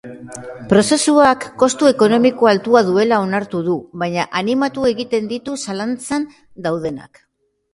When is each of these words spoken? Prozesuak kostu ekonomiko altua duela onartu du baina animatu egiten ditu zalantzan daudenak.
Prozesuak 0.69 1.43
kostu 1.63 1.89
ekonomiko 1.89 2.49
altua 2.53 2.81
duela 2.87 3.19
onartu 3.25 3.61
du 3.69 3.75
baina 4.05 4.25
animatu 4.41 4.89
egiten 4.93 5.31
ditu 5.35 5.59
zalantzan 5.67 6.27
daudenak. 6.67 7.23